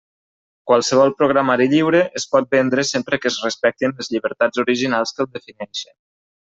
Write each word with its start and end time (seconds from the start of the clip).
Qualsevol 0.69 1.13
programari 1.19 1.67
lliure 1.73 2.01
es 2.21 2.25
pot 2.33 2.49
vendre 2.57 2.87
sempre 2.95 3.21
que 3.21 3.31
es 3.33 3.39
respectin 3.47 3.97
les 4.01 4.13
llibertats 4.17 4.67
originals 4.67 5.19
que 5.19 5.27
el 5.29 5.35
defineixen. 5.39 5.99